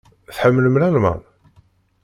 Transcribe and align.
Tḥemmlem 0.35 0.75
Lalman? 0.81 1.19